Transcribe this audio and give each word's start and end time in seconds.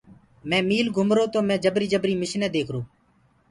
مي 0.49 0.59
ميٚل 0.69 0.87
گهمرو 0.95 1.25
تو 1.33 1.39
مي 1.47 1.55
جبري 1.63 1.85
جبري 1.93 2.13
مشني 2.21 2.47
ديکرو۔ 2.55 2.81